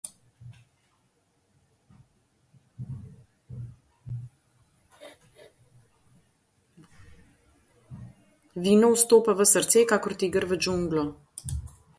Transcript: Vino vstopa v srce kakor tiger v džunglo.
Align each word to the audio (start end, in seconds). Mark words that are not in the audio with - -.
Vino 8.55 8.95
vstopa 8.95 9.33
v 9.35 9.41
srce 9.53 9.79
kakor 9.91 10.13
tiger 10.19 10.45
v 10.49 10.53
džunglo. 10.61 11.03